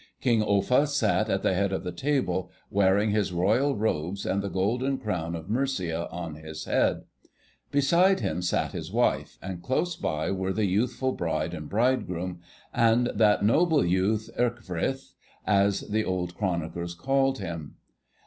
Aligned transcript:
King 0.19 0.41
Offa 0.41 0.87
sat 0.87 1.29
at 1.29 1.43
the 1.43 1.53
head 1.53 1.71
of 1.71 1.83
the 1.83 1.91
table, 1.91 2.49
wearing 2.71 3.11
his 3.11 3.31
royal 3.31 3.75
robes 3.75 4.25
and 4.25 4.41
the 4.41 4.49
golden 4.49 4.97
crown 4.97 5.35
of 5.35 5.47
Mercia 5.47 6.09
on 6.09 6.33
his 6.37 6.65
head. 6.65 7.03
Beside 7.69 8.19
him 8.19 8.41
sat 8.41 8.71
his 8.71 8.91
wife, 8.91 9.37
and 9.43 9.61
close 9.61 9.95
by 9.95 10.31
were 10.31 10.53
the 10.53 10.65
youthful 10.65 11.11
bride 11.11 11.53
and 11.53 11.69
bridegroom, 11.69 12.39
and 12.73 13.11
'that 13.13 13.45
noble 13.45 13.85
youth 13.85 14.31
Ecgfrith' 14.39 15.13
as 15.45 15.81
the 15.81 16.03
old 16.03 16.33
chroniclers 16.35 16.95
call 16.95 17.35
him. 17.35 17.75